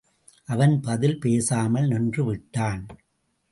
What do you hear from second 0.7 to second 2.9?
பதில் பேசாமல் நின்றுவிட்டான்.